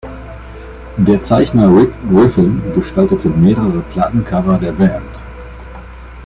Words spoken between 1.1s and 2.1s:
Zeichner Rick